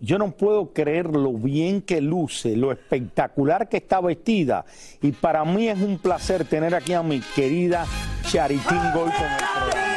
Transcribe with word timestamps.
yo 0.00 0.18
no 0.18 0.30
puedo 0.30 0.72
creer 0.72 1.06
lo 1.06 1.32
bien 1.32 1.82
que 1.82 2.00
luce, 2.00 2.56
lo 2.56 2.72
espectacular 2.72 3.68
que 3.68 3.78
está 3.78 4.00
vestida. 4.00 4.64
Y 5.02 5.12
para 5.12 5.44
mí 5.44 5.68
es 5.68 5.80
un 5.80 5.98
placer 5.98 6.44
tener 6.44 6.74
aquí 6.74 6.92
a 6.92 7.02
mi 7.02 7.20
querida 7.20 7.86
Charitín 8.28 8.92
Goy 8.94 9.10
con 9.10 9.26
el 9.26 9.36
programa. 9.36 9.88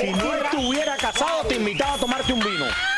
Si 0.00 0.10
no 0.10 0.34
estuviera 0.34 0.96
casado, 0.96 1.44
te 1.48 1.56
invitaba 1.56 1.94
a 1.94 1.98
tomarte 1.98 2.32
un 2.32 2.40
vino. 2.40 2.93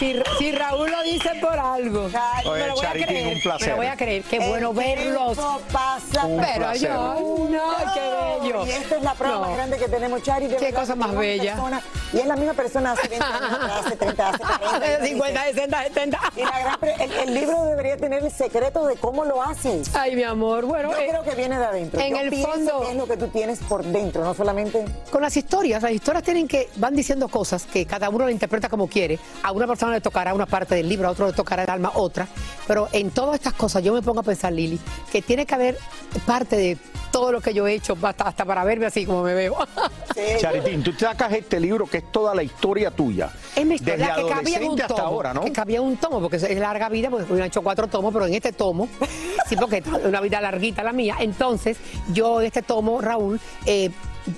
Si, 0.00 0.16
si 0.38 0.50
Raúl 0.52 0.90
lo 0.90 1.02
dice 1.02 1.28
por 1.42 1.58
algo. 1.58 2.08
Oye, 2.46 2.62
me 2.62 2.68
lo 2.68 2.74
voy 2.74 2.84
a 2.84 2.88
Charitín, 2.88 3.06
creer. 3.06 3.34
un 3.36 3.42
placer. 3.42 3.66
Me 3.66 3.70
lo 3.72 3.76
voy 3.76 3.86
a 3.86 3.96
creer. 3.96 4.22
Qué 4.22 4.38
bueno 4.38 4.70
El 4.70 4.76
verlos. 4.76 5.38
pasa, 5.70 6.24
Un 6.24 6.40
Pero 6.40 6.54
placer. 6.56 6.88
yo, 6.88 7.46
no, 7.50 7.62
qué 7.92 8.00
bello. 8.42 8.66
Y 8.66 8.70
esta 8.70 8.96
es 8.96 9.02
la 9.02 9.12
prueba 9.12 9.34
No. 9.36 9.40
más 9.42 9.54
grande 9.56 9.76
que 9.76 9.88
tenemos, 9.88 10.22
Chari. 10.22 10.46
de 10.46 10.56
Qué 10.56 10.64
verdad, 10.64 10.80
cosa 10.80 10.94
más 10.96 11.14
bella. 11.14 11.52
persona, 11.52 11.82
y 12.14 12.18
es 12.18 12.26
la 12.26 12.36
misma 12.36 12.54
persona 12.54 12.92
hace 12.92 13.08
20 13.08 13.26
años, 13.26 13.70
hace 13.86 13.96
30, 13.96 14.28
hace 14.30 14.38
40. 14.38 15.04
50, 15.06 15.44
60, 15.44 15.82
70. 15.82 16.18
Y 16.36 16.40
la 16.44 16.58
gran 16.60 16.80
pre- 16.80 16.94
el, 17.04 17.12
el 17.12 17.34
libro 17.34 17.64
debería 17.66 17.96
tener 17.98 18.24
el 18.24 18.30
secreto 18.32 18.86
de 18.86 18.96
cómo 18.96 19.26
lo 19.26 19.42
haces. 19.42 19.94
Ay, 19.94 20.16
mi 20.16 20.22
amor. 20.22 20.64
Bueno, 20.64 20.92
Yo 20.92 20.96
eh, 20.98 21.08
creo 21.10 21.22
que 21.24 21.34
viene 21.34 21.58
de 21.58 21.64
adentro. 21.66 22.00
en 22.00 22.10
Yo 22.14 22.20
el 22.20 22.34
fondo- 22.42 22.80
que 22.80 22.90
es 22.92 22.96
lo 22.96 23.06
que 23.06 23.18
tú 23.18 23.28
tienes 23.28 23.58
por 23.58 23.84
dentro, 23.84 24.24
no 24.24 24.32
solamente. 24.32 24.82
con 25.10 25.20
las 25.20 25.36
historias, 25.36 25.82
las 25.82 25.92
historias 25.92 26.24
tienen 26.24 26.48
que, 26.48 26.70
van 26.76 26.96
diciendo 26.96 27.28
cosas 27.28 27.66
que 27.66 27.84
cada 27.84 28.08
uno 28.08 28.24
la 28.24 28.30
interpreta 28.32 28.70
como 28.70 28.88
quiere. 28.88 29.18
A 29.42 29.52
una 29.52 29.66
persona 29.66 29.89
le 29.90 30.00
tocará 30.00 30.34
una 30.34 30.46
parte 30.46 30.74
del 30.74 30.88
libro, 30.88 31.08
a 31.08 31.12
otro 31.12 31.26
le 31.26 31.32
tocará 31.32 31.64
el 31.64 31.70
alma 31.70 31.92
otra. 31.94 32.26
Pero 32.66 32.88
en 32.92 33.10
todas 33.10 33.36
estas 33.36 33.54
cosas 33.54 33.82
yo 33.82 33.92
me 33.92 34.02
pongo 34.02 34.20
a 34.20 34.22
pensar, 34.22 34.52
Lili, 34.52 34.78
que 35.10 35.22
tiene 35.22 35.46
que 35.46 35.54
haber 35.54 35.78
parte 36.26 36.56
de 36.56 36.78
todo 37.10 37.32
lo 37.32 37.40
que 37.40 37.52
yo 37.52 37.66
he 37.66 37.74
hecho, 37.74 37.96
hasta, 38.02 38.24
hasta 38.24 38.44
para 38.44 38.64
verme 38.64 38.86
así 38.86 39.04
como 39.04 39.22
me 39.22 39.34
veo. 39.34 39.56
Charitín, 40.40 40.82
tú 40.82 40.92
sacas 40.92 41.32
este 41.32 41.58
libro 41.58 41.86
que 41.86 41.98
es 41.98 42.12
toda 42.12 42.34
la 42.34 42.42
historia 42.42 42.90
tuya. 42.90 43.30
Es 43.56 43.64
mi 43.66 43.78
Desde 43.78 43.92
historia 43.92 44.14
que 44.14 44.28
cabía 44.28 44.56
en 44.58 44.62
un 44.64 44.68
adolescente 44.68 44.82
tomo. 44.82 44.98
hasta 44.98 45.02
ahora, 45.02 45.34
¿no? 45.34 45.40
Que 45.42 45.52
cabía 45.52 45.78
en 45.78 45.84
un 45.84 45.96
tomo, 45.96 46.20
porque 46.20 46.36
es 46.36 46.58
larga 46.58 46.88
vida, 46.88 47.10
porque 47.10 47.32
han 47.32 47.42
hecho 47.42 47.62
cuatro 47.62 47.88
tomos, 47.88 48.12
pero 48.12 48.26
en 48.26 48.34
este 48.34 48.52
tomo, 48.52 48.88
sí, 49.48 49.56
porque 49.56 49.78
es 49.78 49.86
una 49.86 50.20
vida 50.20 50.40
larguita 50.40 50.82
la 50.82 50.92
mía. 50.92 51.16
Entonces, 51.20 51.76
yo 52.12 52.40
en 52.40 52.46
este 52.46 52.62
tomo, 52.62 53.00
Raúl, 53.00 53.40
eh, 53.66 53.90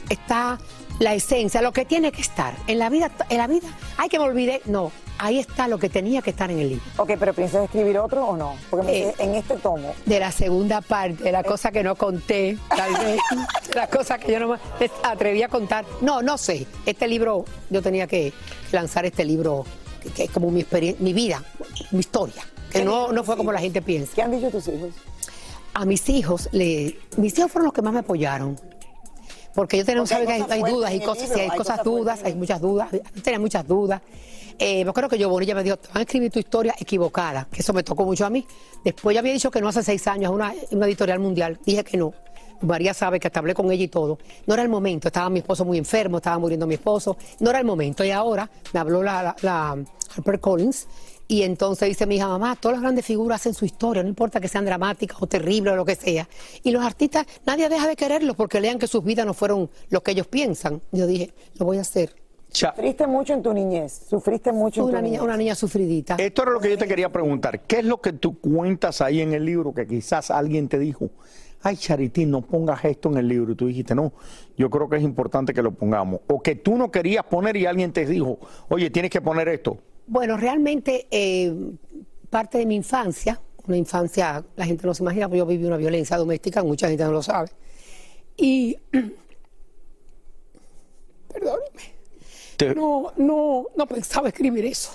está 0.08 0.58
la 0.98 1.14
esencia, 1.14 1.62
lo 1.62 1.72
que 1.72 1.84
tiene 1.84 2.12
que 2.12 2.20
estar. 2.20 2.54
En 2.66 2.78
la 2.78 2.88
vida, 2.88 3.10
en 3.28 3.38
la 3.38 3.46
vida, 3.46 3.68
hay 3.96 4.08
que 4.08 4.18
me 4.18 4.24
olvide, 4.24 4.62
no, 4.66 4.92
ahí 5.18 5.38
está 5.38 5.68
lo 5.68 5.78
que 5.78 5.88
tenía 5.88 6.22
que 6.22 6.30
estar 6.30 6.50
en 6.50 6.58
el 6.58 6.68
libro. 6.70 6.84
Ok, 6.96 7.12
pero 7.18 7.32
¿piensas 7.34 7.64
escribir 7.64 7.98
otro 7.98 8.26
o 8.26 8.36
no? 8.36 8.54
Porque 8.70 8.86
me 8.86 8.98
Eh, 8.98 9.14
en 9.18 9.34
este 9.34 9.56
tomo. 9.56 9.94
De 10.06 10.18
la 10.18 10.32
segunda 10.32 10.80
parte, 10.80 11.24
de 11.24 11.32
la 11.32 11.42
cosa 11.42 11.70
que 11.70 11.82
no 11.82 11.94
conté, 11.94 12.58
tal 12.68 12.92
vez, 12.92 13.20
de 13.68 13.74
la 13.74 13.88
cosa 13.88 14.18
que 14.18 14.32
yo 14.32 14.40
no 14.40 14.48
me 14.48 14.58
atreví 15.02 15.42
a 15.42 15.48
contar. 15.48 15.84
No, 16.00 16.22
no 16.22 16.38
sé. 16.38 16.66
Este 16.86 17.06
libro, 17.06 17.44
yo 17.70 17.82
tenía 17.82 18.06
que 18.06 18.32
lanzar 18.72 19.04
este 19.04 19.24
libro, 19.24 19.64
que, 20.02 20.10
que 20.10 20.24
es 20.24 20.30
como 20.30 20.50
mi 20.50 20.60
experiencia, 20.60 21.02
mi 21.02 21.12
vida, 21.12 21.42
mi 21.90 22.00
historia, 22.00 22.42
que 22.70 22.84
no, 22.84 23.12
no 23.12 23.22
fue 23.22 23.36
como 23.36 23.52
la 23.52 23.60
gente 23.60 23.82
piensa. 23.82 24.12
¿Qué 24.14 24.22
han 24.22 24.32
dicho 24.32 24.50
tus 24.50 24.66
hijos? 24.68 24.90
A 25.74 25.84
mis 25.84 26.08
hijos, 26.08 26.48
le, 26.52 26.98
mis 27.16 27.38
hijos 27.38 27.50
fueron 27.50 27.66
los 27.66 27.72
que 27.72 27.82
más 27.82 27.92
me 27.92 28.00
apoyaron. 28.00 28.58
Porque 29.54 29.78
yo 29.78 29.84
tenía, 29.84 30.02
Porque 30.02 30.14
hay 30.14 30.42
que 30.42 30.52
hay, 30.52 30.62
dudas 30.62 30.94
y 30.94 31.00
cosas, 31.00 31.22
libro, 31.22 31.34
sí, 31.34 31.40
hay 31.40 31.50
hay 31.50 31.58
cosas 31.58 31.84
dudas, 31.84 32.20
hay 32.24 32.34
muchas 32.34 32.60
dudas, 32.60 32.88
yo 32.92 33.22
tenía 33.22 33.38
muchas 33.38 33.66
dudas. 33.66 34.00
Eh, 34.58 34.84
yo 34.84 34.92
creo 34.92 35.08
que 35.08 35.18
yo 35.18 35.28
Bonilla 35.28 35.54
me 35.54 35.62
dijo, 35.62 35.76
te 35.76 35.88
van 35.88 35.98
a 35.98 36.00
escribir 36.02 36.30
tu 36.30 36.38
historia 36.38 36.74
equivocada, 36.78 37.48
que 37.50 37.60
eso 37.60 37.72
me 37.72 37.82
tocó 37.82 38.04
mucho 38.04 38.24
a 38.24 38.30
mí. 38.30 38.46
Después 38.84 39.14
ya 39.14 39.20
había 39.20 39.32
dicho 39.32 39.50
que 39.50 39.60
no 39.60 39.68
hace 39.68 39.82
seis 39.82 40.06
años, 40.06 40.32
una, 40.32 40.52
una 40.70 40.86
editorial 40.86 41.18
mundial, 41.18 41.58
dije 41.64 41.84
que 41.84 41.96
no. 41.96 42.12
María 42.62 42.94
sabe 42.94 43.18
que 43.18 43.26
hasta 43.26 43.40
hablé 43.40 43.54
con 43.54 43.70
ella 43.72 43.82
y 43.82 43.88
todo. 43.88 44.18
No 44.46 44.54
era 44.54 44.62
el 44.62 44.68
momento, 44.68 45.08
estaba 45.08 45.28
mi 45.28 45.40
esposo 45.40 45.64
muy 45.64 45.78
enfermo, 45.78 46.18
estaba 46.18 46.38
muriendo 46.38 46.66
mi 46.66 46.74
esposo, 46.74 47.16
no 47.40 47.50
era 47.50 47.58
el 47.58 47.64
momento. 47.64 48.04
Y 48.04 48.10
ahora 48.10 48.48
me 48.72 48.78
habló 48.80 49.02
la, 49.02 49.22
la, 49.22 49.36
la 49.42 49.76
Harper 50.16 50.40
Collins 50.40 50.86
y 51.32 51.42
entonces 51.44 51.88
dice 51.88 52.04
mi 52.06 52.16
hija, 52.16 52.28
mamá, 52.28 52.56
todas 52.56 52.74
las 52.76 52.82
grandes 52.82 53.06
figuras 53.06 53.40
hacen 53.40 53.54
su 53.54 53.64
historia, 53.64 54.02
no 54.02 54.08
importa 54.10 54.38
que 54.38 54.48
sean 54.48 54.64
dramáticas 54.66 55.16
o 55.22 55.26
terribles 55.26 55.72
o 55.72 55.76
lo 55.76 55.84
que 55.86 55.94
sea. 55.94 56.28
Y 56.62 56.70
los 56.72 56.84
artistas, 56.84 57.24
nadie 57.46 57.68
deja 57.70 57.88
de 57.88 57.96
quererlos 57.96 58.36
porque 58.36 58.60
lean 58.60 58.78
que 58.78 58.86
sus 58.86 59.02
vidas 59.02 59.24
no 59.24 59.32
fueron 59.32 59.70
lo 59.88 60.02
que 60.02 60.10
ellos 60.10 60.26
piensan. 60.26 60.82
Yo 60.92 61.06
dije, 61.06 61.32
lo 61.58 61.64
voy 61.64 61.78
a 61.78 61.80
hacer. 61.80 62.14
Cha- 62.50 62.74
Sufriste 62.76 63.06
mucho 63.06 63.32
en 63.32 63.42
tu 63.42 63.54
niñez. 63.54 64.02
Sufriste 64.10 64.52
mucho 64.52 64.82
en 64.82 64.88
Una 64.88 64.98
tu 64.98 65.02
niña, 65.04 65.10
niñez. 65.12 65.22
una 65.22 65.36
niña 65.38 65.54
sufridita. 65.54 66.16
Esto 66.16 66.42
era 66.42 66.50
lo 66.52 66.60
que 66.60 66.68
yo 66.68 66.76
te 66.76 66.86
quería 66.86 67.10
preguntar. 67.10 67.60
¿Qué 67.62 67.78
es 67.78 67.84
lo 67.86 67.98
que 68.02 68.12
tú 68.12 68.38
cuentas 68.38 69.00
ahí 69.00 69.22
en 69.22 69.32
el 69.32 69.46
libro 69.46 69.72
que 69.72 69.86
quizás 69.86 70.30
alguien 70.30 70.68
te 70.68 70.78
dijo? 70.78 71.08
Ay, 71.62 71.76
Charitín, 71.78 72.30
no 72.30 72.42
pongas 72.42 72.84
esto 72.84 73.08
en 73.08 73.16
el 73.16 73.28
libro. 73.28 73.52
Y 73.52 73.54
tú 73.54 73.68
dijiste, 73.68 73.94
no, 73.94 74.12
yo 74.58 74.68
creo 74.68 74.86
que 74.90 74.96
es 74.96 75.02
importante 75.02 75.54
que 75.54 75.62
lo 75.62 75.70
pongamos. 75.70 76.20
O 76.28 76.42
que 76.42 76.56
tú 76.56 76.76
no 76.76 76.90
querías 76.90 77.24
poner 77.24 77.56
y 77.56 77.64
alguien 77.64 77.90
te 77.90 78.04
dijo, 78.04 78.38
oye, 78.68 78.90
tienes 78.90 79.10
que 79.10 79.22
poner 79.22 79.48
esto. 79.48 79.78
Bueno, 80.12 80.36
realmente 80.36 81.06
eh, 81.10 81.50
parte 82.28 82.58
de 82.58 82.66
mi 82.66 82.74
infancia, 82.74 83.40
una 83.66 83.78
infancia, 83.78 84.44
la 84.56 84.66
gente 84.66 84.86
no 84.86 84.92
se 84.92 85.02
imagina, 85.02 85.26
porque 85.26 85.38
yo 85.38 85.46
viví 85.46 85.64
una 85.64 85.78
violencia 85.78 86.18
doméstica, 86.18 86.62
mucha 86.62 86.86
gente 86.86 87.02
no 87.04 87.12
lo 87.12 87.22
sabe. 87.22 87.48
Y, 88.36 88.76
perdóneme, 91.32 91.94
Te- 92.58 92.74
no, 92.74 93.14
no, 93.16 93.68
no 93.74 93.86
pensaba 93.86 94.28
escribir 94.28 94.66
eso. 94.66 94.90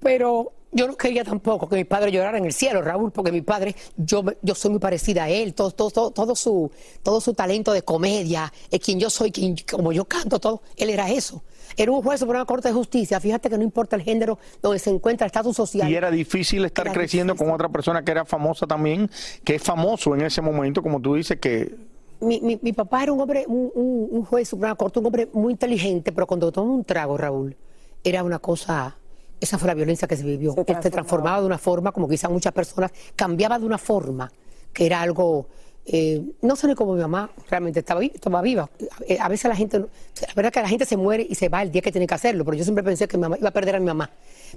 Pero 0.00 0.52
yo 0.74 0.86
no 0.88 0.96
quería 0.96 1.24
tampoco 1.24 1.68
que 1.68 1.76
mi 1.76 1.84
padre 1.84 2.10
llorara 2.12 2.36
en 2.36 2.44
el 2.44 2.52
cielo, 2.52 2.82
Raúl, 2.82 3.12
porque 3.12 3.32
mi 3.32 3.40
padre, 3.40 3.74
yo, 3.96 4.24
yo 4.42 4.54
soy 4.54 4.72
muy 4.72 4.80
parecida 4.80 5.24
a 5.24 5.28
él, 5.30 5.54
todo, 5.54 5.70
todo, 5.70 5.90
todo, 5.90 6.10
todo 6.10 6.34
su, 6.34 6.70
todo 7.02 7.20
su 7.20 7.32
talento 7.32 7.72
de 7.72 7.82
comedia, 7.82 8.52
es 8.70 8.80
quien 8.80 8.98
yo 9.00 9.08
soy, 9.08 9.30
quien, 9.30 9.56
como 9.70 9.92
yo 9.92 10.04
canto, 10.04 10.38
todo, 10.40 10.62
él 10.76 10.90
era 10.90 11.08
eso. 11.10 11.42
Era 11.76 11.90
un 11.92 12.02
juez 12.02 12.20
por 12.20 12.30
una 12.36 12.44
corte 12.44 12.68
de 12.68 12.74
justicia, 12.74 13.18
fíjate 13.20 13.48
que 13.48 13.56
no 13.56 13.64
importa 13.64 13.96
el 13.96 14.02
género 14.02 14.38
donde 14.60 14.78
se 14.78 14.90
encuentra 14.90 15.24
el 15.24 15.28
estatus 15.28 15.56
social. 15.56 15.90
Y 15.90 15.94
era 15.94 16.10
difícil 16.10 16.64
estar 16.64 16.86
Era 16.86 16.94
creciendo 16.94 17.32
difícil. 17.32 17.46
con 17.46 17.54
otra 17.54 17.68
persona 17.68 18.04
que 18.04 18.10
era 18.10 18.24
famosa 18.24 18.66
también, 18.66 19.10
que 19.44 19.54
es 19.54 19.62
famoso 19.62 20.14
en 20.14 20.22
ese 20.22 20.42
momento, 20.42 20.82
como 20.82 21.00
tú 21.00 21.14
dices, 21.14 21.38
que 21.38 21.74
mi, 22.20 22.40
mi, 22.40 22.58
mi 22.62 22.72
papá 22.72 23.02
era 23.02 23.12
un 23.12 23.20
hombre, 23.20 23.44
un, 23.46 23.70
un, 23.74 24.08
un 24.10 24.24
juez 24.24 24.42
de 24.42 24.46
Suprema 24.50 24.74
Corte, 24.74 24.98
un 24.98 25.06
hombre 25.06 25.28
muy 25.32 25.52
inteligente, 25.52 26.12
pero 26.12 26.26
cuando 26.26 26.50
toma 26.52 26.72
un 26.72 26.84
trago, 26.84 27.16
Raúl, 27.16 27.56
era 28.02 28.22
una 28.22 28.38
cosa. 28.38 28.96
Esa 29.44 29.58
fue 29.58 29.68
la 29.68 29.74
violencia 29.74 30.08
que 30.08 30.16
se 30.16 30.22
vivió. 30.24 30.52
Se 30.54 30.60
Él 30.60 30.66
se 30.82 30.90
transformaba. 30.90 31.40
de 31.40 31.46
una 31.46 31.58
forma, 31.58 31.92
como 31.92 32.08
quizás 32.08 32.30
muchas 32.30 32.52
personas, 32.52 32.90
cambiaba 33.14 33.58
de 33.58 33.66
una 33.66 33.78
forma, 33.78 34.30
que 34.72 34.86
era 34.86 35.00
algo. 35.00 35.46
eh, 35.86 36.22
no 36.40 36.56
sé 36.56 36.66
ni 36.66 36.74
cómo 36.74 36.94
mi 36.94 37.02
mamá 37.02 37.30
realmente 37.50 37.80
estaba, 37.80 38.00
vi- 38.00 38.10
estaba 38.14 38.40
viva. 38.40 38.70
Eh, 39.06 39.18
A 39.20 39.28
veces 39.28 39.50
la 39.50 39.54
gente, 39.54 39.78
la 39.80 40.34
verdad 40.34 40.50
que 40.50 40.62
la 40.62 40.68
gente 40.68 40.86
se 40.86 40.96
muere 40.96 41.26
y 41.28 41.34
se 41.34 41.50
va 41.50 41.60
el 41.60 41.70
día 41.70 41.82
que 41.82 41.92
tiene 41.92 42.06
que 42.06 42.14
hacerlo, 42.14 42.42
pero 42.42 42.56
yo 42.56 42.64
siempre 42.64 42.82
pensé 42.82 43.06
que 43.06 43.18
mi 43.18 43.22
mamá 43.24 43.36
iba 43.38 43.50
a 43.50 43.52
perder 43.52 43.76
a 43.76 43.80
mi 43.80 43.84
mamá, 43.86 44.08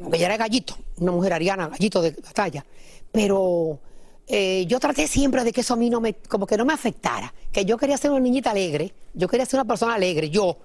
porque 0.02 0.16
ella 0.18 0.28
era 0.28 0.38
gallito, 0.38 0.76
una 1.00 1.12
mujer 1.12 1.34
ariana, 1.34 1.68
gallito 1.68 2.02
de 2.02 2.12
batalla. 2.12 2.64
Pero 3.12 3.80
eh, 4.28 4.66
yo 4.68 4.80
traté 4.80 5.06
siempre 5.08 5.44
de 5.44 5.52
que 5.52 5.62
eso 5.62 5.74
a 5.74 5.78
mí 5.78 5.90
no 5.90 6.00
me, 6.00 6.14
como 6.14 6.46
que 6.48 6.56
no 6.56 6.64
me 6.64 6.72
afectara, 6.74 7.34
que 7.52 7.66
yo 7.66 7.76
quería 7.78 7.98
ser 7.98 8.12
una 8.12 8.22
niñita 8.22 8.52
alegre, 8.52 8.94
yo 9.14 9.28
quería 9.28 9.46
ser 9.46 9.60
una 9.60 9.68
persona 9.68 9.96
alegre, 9.96 10.30
yo. 10.30 10.56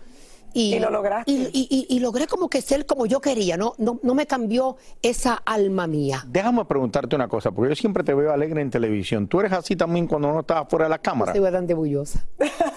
Y 0.55 0.79
lo 0.79 0.91
lograste. 0.91 1.31
Y, 1.33 1.51
y- 1.53 1.69
y- 1.89 1.97
y 1.97 2.01
logré 2.01 2.27
como 2.27 2.49
que 2.49 2.61
ser 2.63 2.87
como 2.87 3.07
yo 3.07 3.21
quería, 3.21 3.57
no, 3.57 3.75
no, 3.79 3.99
no 4.03 4.15
me 4.15 4.27
cambió 4.27 4.77
esa 5.03 5.35
alma 5.35 5.87
mía. 5.87 6.25
déjame 6.29 6.65
preguntarte 6.65 7.17
una 7.17 7.29
cosa, 7.29 7.51
porque 7.51 7.71
yo 7.71 7.77
siempre 7.77 8.05
te 8.05 8.15
veo 8.15 8.33
alegre 8.33 8.61
en 8.63 8.71
televisión. 8.71 9.29
¿Tú 9.29 9.41
eres 9.41 9.53
así 9.53 9.77
también 9.77 10.07
cuando 10.07 10.33
no 10.33 10.41
estás 10.41 10.67
fuera 10.69 10.87
de 10.87 10.91
la 10.91 10.99
cámara? 10.99 11.33
Soy 11.33 11.41
bastante 11.41 11.75
bullosa. 11.75 12.25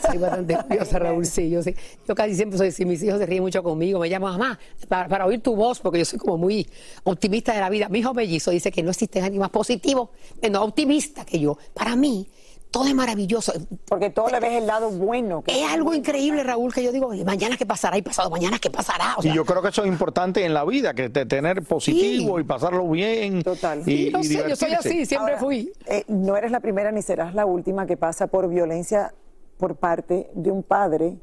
Soy 0.08 0.18
bastante 0.18 0.58
bullosa, 0.70 1.00
Raúl. 1.00 1.26
Sí, 1.26 1.50
yo, 1.50 1.62
sí. 1.64 1.76
yo 2.08 2.16
casi 2.16 2.36
siempre 2.36 2.58
soy 2.58 2.68
así. 2.70 2.86
Mis 2.86 3.02
hijos 3.04 3.20
se 3.20 3.26
ríen 3.26 3.44
mucho 3.44 3.62
conmigo. 3.64 4.00
Me 4.00 4.10
llaman 4.10 4.34
mamá 4.38 4.60
para, 4.88 5.08
para 5.08 5.26
oír 5.26 5.42
tu 5.42 5.56
voz, 5.56 5.80
porque 5.80 6.00
yo 6.00 6.06
soy 6.06 6.20
como 6.20 6.38
muy 6.38 6.68
optimista 7.04 7.54
de 7.54 7.60
la 7.62 7.70
vida. 7.70 7.90
Mi 7.90 8.00
hijo 8.00 8.14
mellizo 8.14 8.52
dice 8.52 8.72
que 8.72 8.84
no 8.84 8.92
existe 8.92 9.20
nadie 9.22 9.40
más 9.40 9.50
positivo, 9.50 10.12
no 10.52 10.64
optimista 10.64 11.26
que 11.26 11.40
yo. 11.40 11.58
Para 11.74 11.96
mí, 11.96 12.28
todo 12.76 12.88
es 12.90 12.94
maravilloso. 12.94 13.54
Porque 13.88 14.10
todo 14.10 14.28
le 14.28 14.42
ves 14.42 14.52
el 14.52 14.68
lado 14.68 14.90
bueno. 14.90 15.42
que 15.44 15.64
Es 15.64 15.72
algo 15.72 15.94
increíble, 15.94 16.44
Raúl, 16.44 16.74
que 16.74 16.84
yo 16.84 16.92
digo, 16.92 17.10
mañana 17.24 17.56
qué 17.56 17.66
pasará 17.66 17.98
y 17.98 18.02
pasado 18.02 18.30
mañana 18.30 18.60
qué 18.60 18.70
pasará. 18.70 19.16
O 19.18 19.26
Y 19.26 19.34
yo 19.34 19.46
creo 19.46 19.62
que 19.62 19.70
eso 19.70 19.82
es 19.84 19.88
importante 19.88 20.44
en 20.44 20.54
la 20.54 20.66
vida, 20.66 20.94
que 20.94 21.10
te- 21.10 21.26
tener 21.26 21.64
positivo 21.64 22.36
Sí. 22.36 22.42
y 22.42 22.44
pasarlo 22.44 22.86
bien. 22.90 23.42
Total. 23.44 23.80
Y, 23.80 23.84
sí, 23.84 24.10
no 24.12 24.20
y 24.20 24.24
sé, 24.26 24.44
yo 24.50 24.56
soy 24.58 24.74
así, 24.74 25.06
siempre 25.06 25.36
Ahora, 25.36 25.38
fui. 25.40 25.72
eh, 25.86 26.04
no 26.10 26.36
eres 26.36 26.52
la 26.52 26.60
primera 26.60 26.92
ni 26.92 27.02
serás 27.02 27.34
la 27.34 27.46
última 27.46 27.86
que 27.86 27.96
pasa 27.96 28.28
por 28.28 28.50
violencia 28.50 29.14
por 29.58 29.78
parte 29.78 30.30
de 30.34 30.52
un 30.52 30.62
padre 30.62 31.16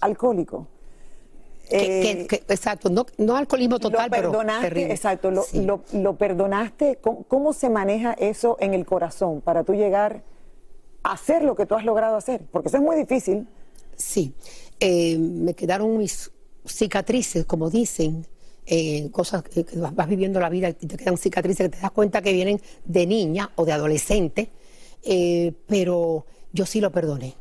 alcohólico. 0.00 0.66
Que- 1.70 2.00
Eh, 2.00 2.26
que- 2.26 2.38
que- 2.44 2.52
exacto, 2.52 2.90
no, 2.90 3.06
no 3.18 3.36
alcoholismo 3.36 3.78
total, 3.78 4.06
lo 4.06 4.10
pero 4.10 4.30
perdonaste, 4.32 4.68
terrible. 4.68 4.92
exacto, 4.92 5.30
lo, 5.30 5.42
Sí. 5.42 5.62
lo- 5.64 5.82
lo 5.92 6.16
perdonaste. 6.16 6.98
¿Cómo, 7.00 7.22
cómo 7.28 7.52
se 7.52 7.70
maneja 7.70 8.12
eso 8.12 8.56
en 8.60 8.74
el 8.74 8.84
corazón 8.86 9.40
para 9.40 9.62
tú 9.64 9.74
llegar 9.74 10.22
hacer 11.12 11.42
lo 11.42 11.54
que 11.54 11.66
tú 11.66 11.74
has 11.74 11.84
logrado 11.84 12.16
hacer? 12.16 12.42
Porque 12.50 12.68
eso 12.68 12.78
es 12.78 12.82
muy 12.82 12.96
difícil. 12.96 13.46
Sí, 13.96 14.34
eh, 14.80 15.18
me 15.18 15.54
quedaron 15.54 15.96
mis 15.96 16.30
cicatrices, 16.64 17.44
como 17.46 17.70
dicen, 17.70 18.26
eh, 18.66 19.10
cosas 19.12 19.42
que 19.42 19.64
vas 19.76 20.08
viviendo 20.08 20.40
la 20.40 20.48
vida 20.48 20.68
y 20.68 20.74
te 20.74 20.96
quedan 20.96 21.16
cicatrices 21.16 21.66
que 21.70 21.76
te 21.76 21.80
das 21.80 21.92
cuenta 21.92 22.20
que 22.20 22.32
vienen 22.32 22.60
de 22.84 23.06
niña 23.06 23.50
o 23.54 23.64
de 23.64 23.72
adolescente, 23.72 24.50
eh, 25.04 25.52
pero 25.66 26.26
yo 26.52 26.66
sí 26.66 26.80
lo 26.80 26.90
perdoné. 26.90 27.36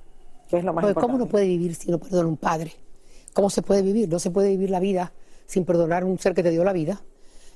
Que 0.49 0.57
es 0.57 0.63
lo 0.63 0.73
más 0.73 0.85
Porque 0.85 0.99
¿Cómo 0.99 1.15
uno 1.15 1.25
puede 1.25 1.47
vivir 1.47 1.73
si 1.75 1.89
no 1.89 1.99
perdona 1.99 2.27
un 2.27 2.37
padre? 2.37 2.73
¿Cómo 3.33 3.49
se 3.49 3.63
puede 3.63 3.81
vivir? 3.81 4.07
No 4.07 4.19
se 4.19 4.29
puede 4.29 4.49
vivir 4.49 4.69
la 4.69 4.79
vida 4.79 5.13
sin 5.47 5.65
perdonar 5.65 6.03
a 6.03 6.05
un 6.05 6.19
ser 6.19 6.33
que 6.35 6.43
te 6.43 6.51
dio 6.51 6.63
la 6.63 6.73
vida, 6.73 7.01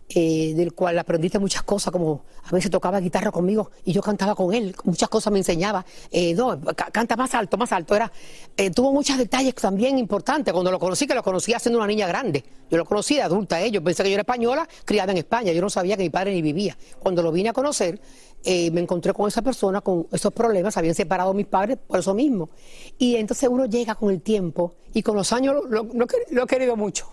eh, 0.09 0.53
del 0.55 0.73
cual 0.73 0.97
aprendiste 0.97 1.37
muchas 1.39 1.61
cosas, 1.63 1.91
como 1.91 2.23
a 2.43 2.51
veces 2.51 2.71
tocaba 2.71 2.99
guitarra 2.99 3.31
conmigo 3.31 3.69
y 3.85 3.93
yo 3.93 4.01
cantaba 4.01 4.33
con 4.33 4.53
él, 4.53 4.75
muchas 4.83 5.07
cosas 5.07 5.31
me 5.31 5.39
enseñaba. 5.39 5.85
Eh, 6.11 6.33
no, 6.33 6.59
ca- 6.75 6.89
canta 6.91 7.15
más 7.15 7.33
alto, 7.35 7.57
más 7.57 7.71
alto. 7.71 7.95
Era, 7.95 8.11
eh, 8.57 8.71
tuvo 8.71 8.91
muchos 8.91 9.17
detalles 9.17 9.53
también 9.55 9.99
importantes. 9.99 10.51
Cuando 10.51 10.71
lo 10.71 10.79
conocí, 10.79 11.05
que 11.05 11.13
lo 11.13 11.21
conocía 11.23 11.59
siendo 11.59 11.77
una 11.77 11.87
niña 11.87 12.07
grande. 12.07 12.43
Yo 12.71 12.77
lo 12.77 12.85
conocí 12.85 13.15
de 13.15 13.21
adulta, 13.21 13.61
eh. 13.61 13.69
yo 13.71 13.83
pensé 13.83 14.03
que 14.03 14.09
yo 14.09 14.15
era 14.15 14.21
española, 14.21 14.67
criada 14.85 15.11
en 15.11 15.19
España. 15.19 15.51
Yo 15.51 15.61
no 15.61 15.69
sabía 15.69 15.95
que 15.95 16.03
mi 16.03 16.09
padre 16.09 16.33
ni 16.33 16.41
vivía. 16.41 16.75
Cuando 16.99 17.21
lo 17.21 17.31
vine 17.31 17.49
a 17.49 17.53
conocer, 17.53 18.01
eh, 18.43 18.71
me 18.71 18.81
encontré 18.81 19.13
con 19.13 19.27
esa 19.27 19.41
persona 19.41 19.81
con 19.81 20.07
esos 20.11 20.33
problemas, 20.33 20.75
habían 20.77 20.95
separado 20.95 21.31
a 21.31 21.33
mis 21.33 21.45
padres 21.45 21.77
por 21.85 21.99
eso 21.99 22.13
mismo. 22.13 22.49
Y 22.97 23.15
entonces 23.17 23.47
uno 23.49 23.65
llega 23.65 23.95
con 23.95 24.09
el 24.11 24.21
tiempo 24.21 24.73
y 24.93 25.03
con 25.03 25.15
los 25.15 25.31
años 25.33 25.55
lo 25.69 26.43
he 26.43 26.47
querido 26.47 26.75
mucho. 26.75 27.07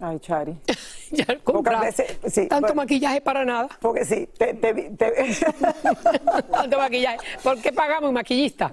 Ay, 0.00 0.18
Chari. 0.20 0.56
Ya 1.10 1.24
he 1.28 1.38
comprado 1.38 1.84
veces, 1.84 2.16
sí, 2.26 2.48
tanto 2.48 2.68
bueno. 2.68 2.74
maquillaje 2.82 3.20
para 3.20 3.44
nada. 3.44 3.68
Porque 3.80 4.04
sí, 4.04 4.28
te, 4.36 4.52
te 4.54 4.74
tanto 6.50 6.78
maquillaje. 6.78 7.18
¿Por 7.40 7.60
qué 7.60 7.72
pagamos 7.72 8.08
un 8.08 8.14
maquillista? 8.14 8.72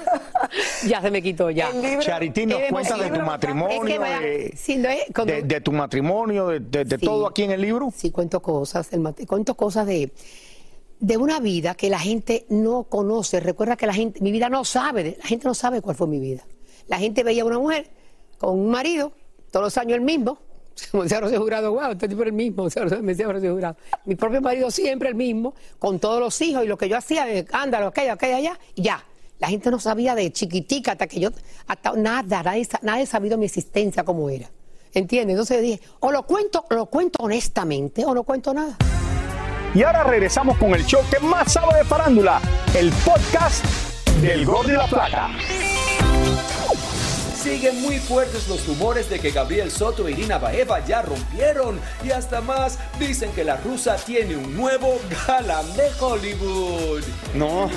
ya 0.86 1.02
se 1.02 1.10
me 1.10 1.20
quitó 1.20 1.50
ya. 1.50 1.68
Charitín 2.00 2.48
nos 2.50 2.60
cuenta 2.70 2.96
de 2.96 3.10
tu 3.10 3.20
matrimonio, 3.20 3.82
Es 3.84 3.90
que 3.90 3.98
vaya, 3.98 4.20
de, 4.20 4.54
sí, 4.56 4.76
no 4.76 4.88
es- 4.88 5.04
cuando- 5.14 5.32
de- 5.34 5.42
de 5.42 5.60
tu 5.60 5.72
matrimonio, 5.72 6.48
de, 6.48 6.60
de- 6.60 6.84
de 6.84 6.98
Sí. 6.98 7.04
todo 7.04 7.26
aquí 7.26 7.42
en 7.42 7.50
el 7.50 7.60
libro. 7.60 7.92
Sí, 7.94 8.10
cuento 8.10 8.40
cosas, 8.40 8.90
el 8.92 9.02
cuento 9.26 9.54
cosas 9.54 9.86
de, 9.86 10.12
de 10.98 11.16
una 11.16 11.40
vida 11.40 11.74
que 11.74 11.90
la 11.90 11.98
gente 11.98 12.46
no 12.48 12.84
conoce. 12.84 13.40
Recuerda 13.40 13.76
que 13.76 13.86
la 13.86 13.92
gente, 13.94 14.20
mi 14.22 14.32
vida 14.32 14.48
no 14.48 14.64
sabe, 14.64 15.16
la 15.20 15.26
gente 15.26 15.46
no 15.46 15.54
sabe 15.54 15.82
cuál 15.82 15.96
fue 15.96 16.06
mi 16.06 16.20
vida. 16.20 16.42
La 16.86 16.96
gente 16.98 17.22
veía 17.22 17.42
a 17.42 17.46
una 17.46 17.58
mujer 17.58 17.90
con 18.38 18.58
un 18.58 18.70
marido, 18.70 19.12
todos 19.50 19.64
los 19.64 19.78
años 19.78 19.96
el 19.96 20.04
mismo. 20.04 20.38
Decía 20.92 21.20
Rocío 21.20 21.40
Jurado, 21.40 21.72
wow, 21.72 21.92
este 21.92 22.08
tipo 22.08 22.22
era 22.22 22.28
el 22.28 22.34
mismo, 22.34 22.64
decía 22.64 23.26
Rocío 23.26 23.54
Jurado. 23.54 23.76
Mi 24.04 24.14
propio 24.14 24.40
marido 24.40 24.70
siempre 24.70 25.08
el 25.08 25.14
mismo, 25.14 25.54
con 25.78 25.98
todos 25.98 26.20
los 26.20 26.40
hijos 26.40 26.64
y 26.64 26.66
lo 26.66 26.78
que 26.78 26.88
yo 26.88 26.96
hacía, 26.96 27.30
eh, 27.32 27.44
ándalo, 27.52 27.88
aquello, 27.88 28.12
aquello, 28.12 28.36
allá, 28.36 28.58
ya. 28.76 29.04
La 29.38 29.48
gente 29.48 29.70
no 29.70 29.78
sabía 29.78 30.14
de 30.14 30.30
chiquitica 30.32 30.92
hasta 30.92 31.06
que 31.06 31.18
yo, 31.18 31.30
hasta 31.66 31.92
nada, 31.92 32.42
nadie, 32.42 32.68
nadie 32.82 33.06
sabido 33.06 33.38
mi 33.38 33.46
existencia 33.46 34.04
como 34.04 34.28
era. 34.28 34.50
¿Entiendes? 34.92 35.34
Entonces 35.34 35.62
dije, 35.62 35.80
o 36.00 36.10
lo 36.10 36.24
cuento, 36.24 36.64
o 36.68 36.74
lo 36.74 36.86
cuento 36.86 37.22
honestamente, 37.22 38.04
o 38.04 38.14
no 38.14 38.24
cuento 38.24 38.52
nada. 38.52 38.76
Y 39.74 39.82
ahora 39.82 40.02
regresamos 40.02 40.58
con 40.58 40.74
el 40.74 40.84
show 40.84 41.00
que 41.10 41.20
más 41.20 41.52
sabe 41.52 41.78
de 41.78 41.84
farándula, 41.84 42.40
el 42.76 42.90
podcast 43.04 43.64
del 44.20 44.44
Gordo 44.44 44.72
y 44.72 44.76
la 44.76 44.86
Plata. 44.86 45.30
Siguen 47.42 47.80
muy 47.80 47.98
fuertes 47.98 48.48
los 48.48 48.66
rumores 48.66 49.08
de 49.08 49.18
que 49.18 49.30
Gabriel 49.30 49.70
Soto 49.70 50.06
e 50.06 50.12
Irina 50.12 50.36
Baeva 50.38 50.84
ya 50.84 51.00
rompieron 51.00 51.80
y 52.04 52.10
hasta 52.10 52.42
más 52.42 52.78
dicen 52.98 53.32
que 53.32 53.44
la 53.44 53.56
rusa 53.56 53.96
tiene 53.96 54.36
un 54.36 54.54
nuevo 54.56 54.98
galán 55.26 55.64
de 55.74 55.88
Hollywood. 55.98 57.02
No, 57.34 57.70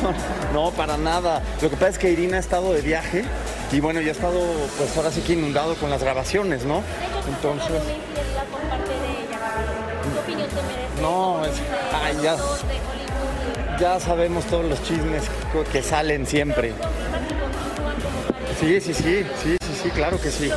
no, 0.54 0.72
para 0.72 0.98
nada. 0.98 1.42
Lo 1.62 1.70
que 1.70 1.76
pasa 1.78 1.90
es 1.92 1.98
que 1.98 2.12
Irina 2.12 2.38
ha 2.38 2.40
estado 2.42 2.74
de 2.74 2.82
viaje 2.82 3.24
y 3.72 3.80
bueno, 3.80 4.02
ya 4.02 4.10
ha 4.10 4.12
estado 4.12 4.40
pues 4.78 4.96
ahora 4.98 5.12
sí 5.12 5.22
que 5.22 5.34
inundado 5.34 5.76
con 5.76 5.90
las 5.90 6.04
grabaciones, 6.04 6.66
¿no? 6.66 6.82
Entonces... 7.28 7.82
No, 11.02 11.44
es- 11.46 11.52
ay, 11.94 12.18
ya. 12.22 12.38
Ya 13.80 14.00
sabemos 14.00 14.46
todos 14.46 14.66
los 14.66 14.82
chismes 14.84 15.24
que 15.72 15.82
salen 15.82 16.28
siempre. 16.28 16.74
Sí, 18.64 18.80
sí, 18.80 18.94
sí, 18.94 19.26
sí, 19.44 19.58
sí, 19.60 19.74
sí, 19.84 19.90
claro 19.90 20.18
que 20.22 20.32
sí. 20.32 20.50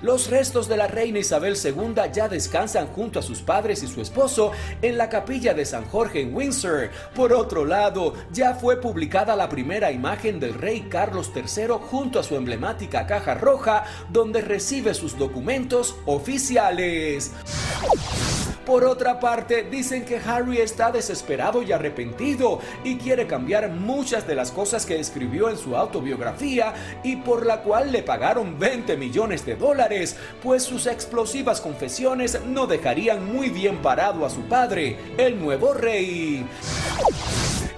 Los 0.00 0.30
restos 0.30 0.66
de 0.68 0.78
la 0.78 0.86
reina 0.86 1.18
Isabel 1.18 1.54
II 1.62 1.94
ya 2.14 2.30
descansan 2.30 2.86
junto 2.86 3.18
a 3.18 3.22
sus 3.22 3.42
padres 3.42 3.82
y 3.82 3.86
su 3.86 4.00
esposo 4.00 4.52
en 4.80 4.96
la 4.96 5.10
capilla 5.10 5.52
de 5.52 5.66
San 5.66 5.84
Jorge 5.84 6.22
en 6.22 6.34
Windsor. 6.34 6.88
Por 7.14 7.34
otro 7.34 7.66
lado, 7.66 8.14
ya 8.32 8.54
fue 8.54 8.80
publicada 8.80 9.36
la 9.36 9.50
primera 9.50 9.92
imagen 9.92 10.40
del 10.40 10.54
rey 10.54 10.86
Carlos 10.88 11.30
III 11.36 11.74
junto 11.90 12.20
a 12.20 12.22
su 12.22 12.36
emblemática 12.36 13.06
caja 13.06 13.34
roja 13.34 13.84
donde 14.10 14.40
recibe 14.40 14.94
sus 14.94 15.18
documentos 15.18 15.94
oficiales. 16.06 17.32
Por 18.66 18.84
otra 18.84 19.20
parte, 19.20 19.62
dicen 19.62 20.04
que 20.04 20.16
Harry 20.16 20.58
está 20.58 20.90
desesperado 20.90 21.62
y 21.62 21.70
arrepentido 21.70 22.58
y 22.82 22.96
quiere 22.96 23.28
cambiar 23.28 23.70
muchas 23.70 24.26
de 24.26 24.34
las 24.34 24.50
cosas 24.50 24.84
que 24.84 24.98
escribió 24.98 25.48
en 25.48 25.56
su 25.56 25.76
autobiografía 25.76 26.74
y 27.04 27.14
por 27.14 27.46
la 27.46 27.62
cual 27.62 27.92
le 27.92 28.02
pagaron 28.02 28.58
20 28.58 28.96
millones 28.96 29.46
de 29.46 29.54
dólares, 29.54 30.16
pues 30.42 30.64
sus 30.64 30.88
explosivas 30.88 31.60
confesiones 31.60 32.40
no 32.44 32.66
dejarían 32.66 33.24
muy 33.32 33.50
bien 33.50 33.76
parado 33.76 34.26
a 34.26 34.30
su 34.30 34.40
padre, 34.48 34.96
el 35.16 35.40
nuevo 35.40 35.72
rey. 35.72 36.44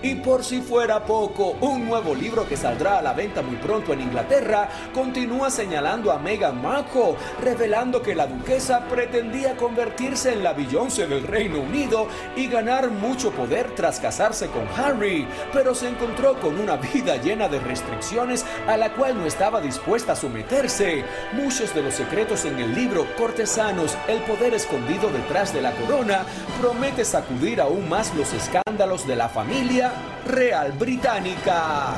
Y 0.00 0.14
por 0.14 0.44
si 0.44 0.60
fuera 0.60 1.04
poco, 1.04 1.56
un 1.60 1.86
nuevo 1.88 2.14
libro 2.14 2.48
que 2.48 2.56
saldrá 2.56 2.98
a 2.98 3.02
la 3.02 3.14
venta 3.14 3.42
muy 3.42 3.56
pronto 3.56 3.92
en 3.92 4.00
Inglaterra 4.00 4.68
continúa 4.94 5.50
señalando 5.50 6.12
a 6.12 6.18
Meghan 6.20 6.62
Markle, 6.62 7.16
revelando 7.42 8.00
que 8.00 8.14
la 8.14 8.28
duquesa 8.28 8.86
pretendía 8.86 9.56
convertirse 9.56 10.32
en 10.32 10.44
la 10.44 10.52
Beyoncé 10.52 11.08
del 11.08 11.24
Reino 11.24 11.58
Unido 11.58 12.06
y 12.36 12.46
ganar 12.46 12.90
mucho 12.90 13.32
poder 13.32 13.74
tras 13.74 13.98
casarse 13.98 14.46
con 14.48 14.68
Harry, 14.76 15.26
pero 15.52 15.74
se 15.74 15.88
encontró 15.88 16.38
con 16.38 16.60
una 16.60 16.76
vida 16.76 17.16
llena 17.16 17.48
de 17.48 17.58
restricciones 17.58 18.46
a 18.68 18.76
la 18.76 18.92
cual 18.94 19.18
no 19.18 19.26
estaba 19.26 19.60
dispuesta 19.60 20.12
a 20.12 20.16
someterse. 20.16 21.04
Muchos 21.32 21.74
de 21.74 21.82
los 21.82 21.94
secretos 21.94 22.44
en 22.44 22.56
el 22.60 22.72
libro 22.72 23.04
Cortesanos, 23.16 23.96
el 24.06 24.20
poder 24.20 24.54
escondido 24.54 25.10
detrás 25.10 25.52
de 25.52 25.60
la 25.60 25.72
corona, 25.72 26.24
promete 26.60 27.04
sacudir 27.04 27.60
aún 27.60 27.88
más 27.88 28.14
los 28.14 28.32
escándalos 28.32 29.04
de 29.04 29.16
la 29.16 29.28
familia 29.28 29.87
real 30.26 30.72
británica. 30.72 31.94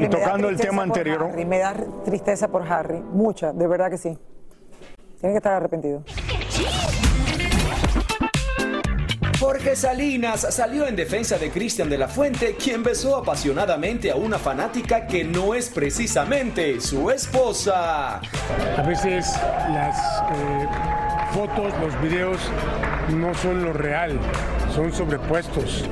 Y 0.00 0.08
tocando 0.08 0.48
el 0.48 0.56
tema 0.56 0.82
anterior. 0.82 1.28
Harry, 1.32 1.44
me 1.44 1.58
da 1.58 1.74
tristeza 2.04 2.48
por 2.48 2.70
Harry, 2.70 3.00
mucha, 3.00 3.52
de 3.52 3.66
verdad 3.66 3.90
que 3.90 3.98
sí. 3.98 4.18
Tiene 5.20 5.34
que 5.34 5.38
estar 5.38 5.52
arrepentido. 5.54 6.02
Jorge 9.38 9.76
Salinas 9.76 10.46
salió 10.54 10.86
en 10.88 10.96
defensa 10.96 11.38
de 11.38 11.50
Cristian 11.50 11.88
de 11.90 11.98
la 11.98 12.08
Fuente, 12.08 12.56
quien 12.56 12.82
besó 12.82 13.16
apasionadamente 13.16 14.10
a 14.10 14.16
una 14.16 14.38
fanática 14.38 15.06
que 15.06 15.24
no 15.24 15.54
es 15.54 15.68
precisamente 15.68 16.80
su 16.80 17.10
esposa. 17.10 18.16
A 18.16 18.82
veces 18.82 19.38
las 19.68 19.96
eh, 20.32 20.68
fotos, 21.32 21.72
los 21.80 22.00
videos 22.00 22.38
no 23.14 23.34
son 23.34 23.64
lo 23.64 23.72
real, 23.72 24.18
son 24.74 24.92
sobrepuestos. 24.92 25.84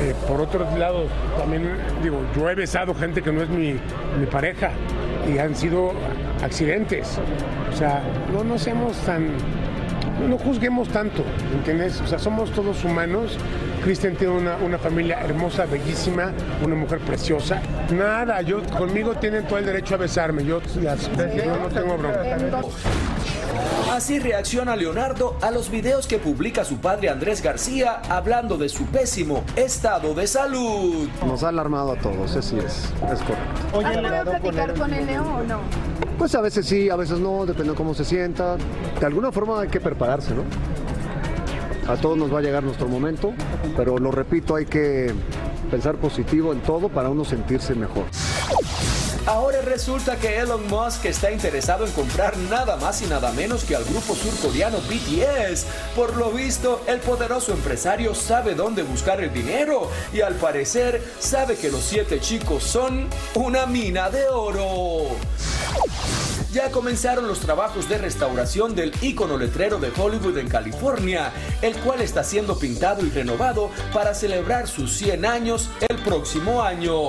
Eh, 0.00 0.14
por 0.28 0.40
otro 0.40 0.66
lado, 0.76 1.06
también 1.38 1.76
digo, 2.02 2.20
yo 2.36 2.48
he 2.50 2.54
besado 2.54 2.94
gente 2.94 3.22
que 3.22 3.32
no 3.32 3.42
es 3.42 3.48
mi, 3.48 3.72
mi 4.18 4.26
pareja 4.30 4.70
y 5.32 5.38
han 5.38 5.54
sido 5.54 5.92
accidentes. 6.42 7.18
O 7.72 7.76
sea, 7.76 8.02
no, 8.32 8.44
no 8.44 8.58
seamos 8.58 8.96
tan 8.98 9.30
no 10.28 10.38
juzguemos 10.38 10.88
tanto, 10.88 11.22
¿entiendes? 11.54 12.00
O 12.00 12.06
sea, 12.06 12.18
somos 12.18 12.50
todos 12.52 12.84
humanos. 12.84 13.36
Cristian 13.84 14.16
tiene 14.16 14.34
una, 14.34 14.56
una, 14.56 14.78
familia 14.78 15.20
hermosa, 15.20 15.66
bellísima, 15.66 16.32
una 16.64 16.74
mujer 16.74 16.98
preciosa. 17.00 17.60
Nada, 17.92 18.40
yo 18.42 18.62
conmigo 18.78 19.14
tienen 19.14 19.44
todo 19.44 19.58
el 19.58 19.66
derecho 19.66 19.94
a 19.94 19.98
besarme. 19.98 20.44
Yo, 20.44 20.60
las, 20.82 21.10
yo 21.16 21.56
no 21.56 21.68
tengo 21.68 21.96
bronca. 21.96 22.38
Así 23.92 24.18
reacciona 24.18 24.76
Leonardo 24.76 25.36
a 25.40 25.50
los 25.50 25.70
videos 25.70 26.06
que 26.06 26.18
publica 26.18 26.64
su 26.64 26.78
padre 26.78 27.08
Andrés 27.08 27.42
García 27.42 28.02
hablando 28.08 28.58
de 28.58 28.68
su 28.68 28.84
pésimo 28.86 29.44
estado 29.56 30.14
de 30.14 30.26
salud. 30.26 31.08
Nos 31.26 31.42
ha 31.42 31.48
alarmado 31.48 31.92
a 31.92 31.96
todos, 31.96 32.36
así 32.36 32.58
es, 32.58 32.92
es 33.10 33.20
correcto. 33.22 33.84
¿Has 33.84 33.96
podido 33.96 34.24
platicar 34.24 34.74
con 34.74 34.92
el 34.92 35.06
león 35.06 35.26
o 35.26 35.42
no? 35.42 35.60
Pues 36.18 36.34
a 36.34 36.40
veces 36.40 36.66
sí, 36.66 36.90
a 36.90 36.96
veces 36.96 37.18
no, 37.18 37.46
depende 37.46 37.72
de 37.72 37.76
cómo 37.76 37.94
se 37.94 38.04
sienta. 38.04 38.56
De 38.98 39.06
alguna 39.06 39.32
forma 39.32 39.60
hay 39.60 39.68
que 39.68 39.80
prepararse, 39.80 40.34
¿no? 40.34 40.42
A 41.90 41.96
todos 41.96 42.18
nos 42.18 42.32
va 42.34 42.40
a 42.40 42.42
llegar 42.42 42.64
nuestro 42.64 42.88
momento, 42.88 43.32
pero 43.76 43.98
lo 43.98 44.10
repito, 44.10 44.56
hay 44.56 44.66
que 44.66 45.12
pensar 45.70 45.96
positivo 45.96 46.52
en 46.52 46.60
todo 46.60 46.88
para 46.88 47.10
uno 47.10 47.24
sentirse 47.24 47.74
mejor. 47.74 48.04
Ahora 49.26 49.60
resulta 49.60 50.14
que 50.16 50.38
Elon 50.38 50.68
Musk 50.68 51.04
está 51.06 51.32
interesado 51.32 51.84
en 51.84 51.90
comprar 51.90 52.36
nada 52.36 52.76
más 52.76 53.02
y 53.02 53.06
nada 53.06 53.32
menos 53.32 53.64
que 53.64 53.74
al 53.74 53.84
grupo 53.84 54.14
surcoreano 54.14 54.78
BTS. 54.78 55.66
Por 55.96 56.16
lo 56.16 56.30
visto, 56.30 56.80
el 56.86 57.00
poderoso 57.00 57.52
empresario 57.52 58.14
sabe 58.14 58.54
dónde 58.54 58.84
buscar 58.84 59.20
el 59.20 59.32
dinero 59.32 59.90
y 60.12 60.20
al 60.20 60.36
parecer 60.36 61.02
sabe 61.18 61.56
que 61.56 61.72
los 61.72 61.82
siete 61.82 62.20
chicos 62.20 62.62
son 62.62 63.08
una 63.34 63.66
mina 63.66 64.10
de 64.10 64.28
oro. 64.28 65.08
Ya 66.52 66.70
comenzaron 66.70 67.26
los 67.26 67.40
trabajos 67.40 67.88
de 67.88 67.98
restauración 67.98 68.76
del 68.76 68.92
ícono 69.02 69.36
letrero 69.36 69.78
de 69.78 69.90
Hollywood 69.90 70.38
en 70.38 70.48
California, 70.48 71.32
el 71.62 71.74
cual 71.80 72.00
está 72.00 72.22
siendo 72.22 72.60
pintado 72.60 73.04
y 73.04 73.10
renovado 73.10 73.72
para 73.92 74.14
celebrar 74.14 74.68
sus 74.68 74.96
100 74.96 75.26
años 75.26 75.68
el 75.88 75.98
próximo 75.98 76.62
año. 76.62 77.08